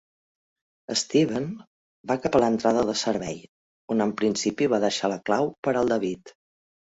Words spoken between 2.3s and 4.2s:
a l'entrada de servei on en